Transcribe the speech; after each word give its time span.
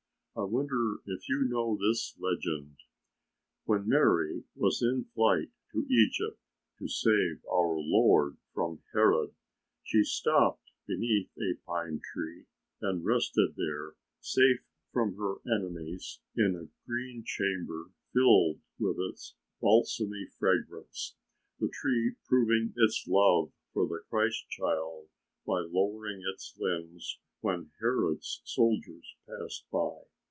I 0.33 0.45
wonder 0.45 0.99
if 1.05 1.27
you 1.27 1.43
know 1.45 1.77
this 1.77 2.15
legend? 2.17 2.77
When 3.65 3.87
Mary 3.87 4.45
was 4.55 4.81
in 4.81 5.03
flight 5.13 5.51
to 5.73 5.85
Egypt 5.89 6.39
to 6.79 6.87
save 6.87 7.43
our 7.51 7.75
Lord 7.77 8.37
from 8.53 8.81
Herod, 8.93 9.35
she 9.83 10.03
stopped 10.05 10.71
beneath 10.87 11.29
a 11.37 11.57
pine 11.67 11.99
tree 12.13 12.45
and 12.79 13.03
rested 13.05 13.55
there 13.57 13.95
safe 14.21 14.61
from 14.93 15.17
her 15.17 15.41
enemies 15.45 16.21
in 16.35 16.55
a 16.55 16.71
green 16.87 17.23
chamber 17.25 17.91
filled 18.13 18.61
with 18.79 18.95
its 19.11 19.35
balsamy 19.61 20.27
fragrance, 20.39 21.17
the 21.59 21.67
tree 21.69 22.15
proving 22.25 22.73
its 22.77 23.05
love 23.05 23.51
for 23.73 23.85
the 23.85 23.99
Christ 24.09 24.45
Child 24.49 25.09
by 25.45 25.59
lowering 25.59 26.23
its 26.33 26.55
limbs 26.57 27.19
when 27.41 27.71
Herod's 27.81 28.41
soldiers 28.45 29.17
passed 29.27 29.69
by. 29.69 29.99